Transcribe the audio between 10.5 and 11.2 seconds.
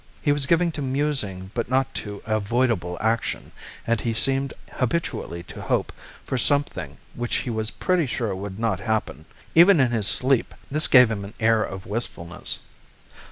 this gave